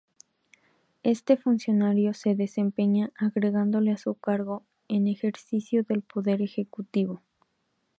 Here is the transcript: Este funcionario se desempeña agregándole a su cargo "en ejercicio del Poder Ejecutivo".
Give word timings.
Este 1.03 1.37
funcionario 1.37 2.15
se 2.15 2.33
desempeña 2.33 3.11
agregándole 3.19 3.91
a 3.91 3.97
su 3.99 4.15
cargo 4.15 4.63
"en 4.87 5.07
ejercicio 5.07 5.83
del 5.83 6.01
Poder 6.01 6.41
Ejecutivo". 6.41 7.21